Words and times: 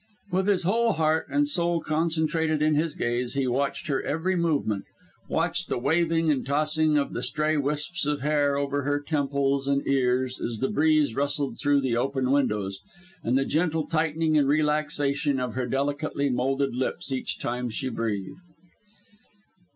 With 0.31 0.47
his 0.47 0.63
whole 0.63 0.93
heart 0.93 1.27
and 1.29 1.47
soul 1.47 1.79
concentrated 1.79 2.59
in 2.63 2.73
his 2.73 2.95
gaze, 2.95 3.35
he 3.35 3.45
watched 3.45 3.85
her 3.85 4.01
every 4.01 4.35
movement 4.35 4.85
watched 5.29 5.69
the 5.69 5.77
waving 5.77 6.31
and 6.31 6.43
tossing 6.43 6.97
of 6.97 7.13
the 7.13 7.21
stray 7.21 7.55
wisps 7.55 8.07
of 8.07 8.21
hair 8.21 8.57
over 8.57 8.81
her 8.81 8.99
temples 8.99 9.67
and 9.67 9.85
ears, 9.85 10.41
as 10.41 10.57
the 10.57 10.69
breeze 10.69 11.15
rustled 11.15 11.59
through 11.59 11.81
the 11.81 11.97
open 11.97 12.31
windows; 12.31 12.79
and 13.23 13.37
the 13.37 13.45
gentle 13.45 13.85
tightening 13.85 14.39
and 14.39 14.47
relaxation 14.47 15.39
of 15.39 15.53
her 15.53 15.67
delicately 15.67 16.31
moulded 16.31 16.73
lips 16.75 17.11
each 17.11 17.37
time 17.37 17.69
she 17.69 17.87
breathed. 17.89 18.41